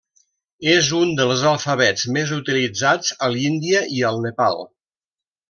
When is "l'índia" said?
3.35-3.85